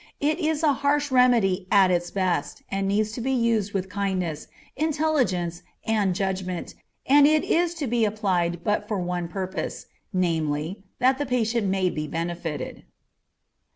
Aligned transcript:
It 0.19 0.39
is 0.39 0.63
a 0.63 0.73
harsh 0.73 1.11
remedy 1.11 1.67
at 1.71 1.91
its 1.91 2.09
best, 2.09 2.63
and 2.71 2.87
needs 2.87 3.11
to 3.11 3.21
be 3.21 3.33
used 3.33 3.71
with 3.75 3.87
kindness, 3.87 4.47
intelligence, 4.75 5.61
and 5.85 6.15
judgment, 6.15 6.73
and 7.05 7.27
it 7.27 7.43
is 7.43 7.75
to 7.75 7.85
be 7.85 8.03
applied 8.03 8.63
but 8.63 8.87
for 8.87 8.97
one 8.99 9.27
purpose, 9.27 9.85
namely, 10.11 10.81
that 10.97 11.19
the 11.19 11.25
patient 11.27 11.67
may 11.67 11.91
be 11.91 12.07
benefited. 12.07 12.83